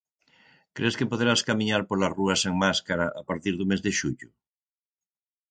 Cres 0.75 0.97
que 0.99 1.09
poderás 1.11 1.41
camiñar 1.49 1.81
pola 1.89 2.11
rúa 2.17 2.35
sen 2.43 2.53
máscara 2.63 3.05
a 3.21 3.23
partir 3.29 3.53
do 3.57 3.65
mes 3.69 3.81
de 3.85 3.91
xullo? 3.99 4.29